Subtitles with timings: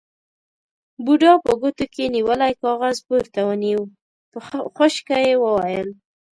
[1.03, 3.81] بوډا په ګوتو کې نيولی کاغذ پورته ونيو،
[4.31, 4.37] په
[4.75, 5.89] خشکه يې وويل: